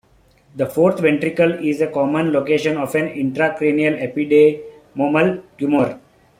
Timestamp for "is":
1.63-1.79